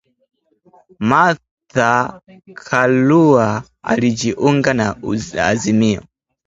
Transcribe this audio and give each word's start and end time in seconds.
Martha 0.99 2.21
Karua 2.65 3.47
ajiunga 3.83 4.73
na 4.73 4.95
azimio 5.51 6.01